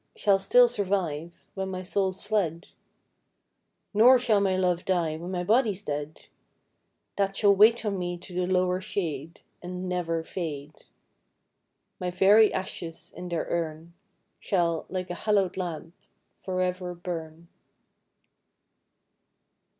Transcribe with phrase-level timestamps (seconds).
[0.15, 2.65] Shall still survive Wlien my soul's fled;
[3.93, 6.25] Nor shall my love die, when ray Ijody's dead;
[7.17, 10.85] That shall wait on me to the lower shade, And never fade:
[11.99, 13.93] My very ashes in their urn
[14.39, 15.93] Shall, like a hallowed lamp,
[16.41, 17.47] for ever burn.